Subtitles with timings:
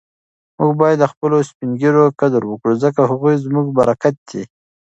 [0.57, 4.43] موږ باید د خپلو سپین ږیرو قدر وکړو ځکه هغوی زموږ برکت دی.